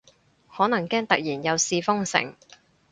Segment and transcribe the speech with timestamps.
[0.51, 2.35] 可能驚突然又試封城